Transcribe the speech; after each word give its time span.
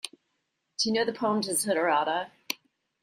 Do 0.79 0.89
you 0.89 0.93
know 0.93 1.05
the 1.05 1.13
poem 1.13 1.41
Desiderata? 1.41 2.31